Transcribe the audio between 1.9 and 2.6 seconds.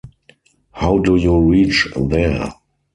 there?